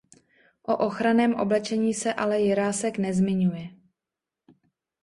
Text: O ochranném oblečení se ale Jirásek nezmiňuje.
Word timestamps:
O 0.67 0.77
ochranném 0.77 1.35
oblečení 1.35 1.93
se 1.93 2.13
ale 2.13 2.39
Jirásek 2.41 2.97
nezmiňuje. 2.97 3.69